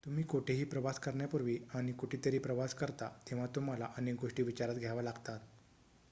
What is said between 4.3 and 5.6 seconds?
विचारात घ्याव्या लागतात